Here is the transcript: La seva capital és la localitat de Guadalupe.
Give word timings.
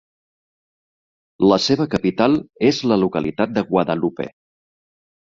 La 1.51 1.59
seva 1.65 1.85
capital 1.91 2.37
és 2.71 2.79
la 2.93 2.97
localitat 3.03 3.55
de 3.59 3.65
Guadalupe. 3.69 4.27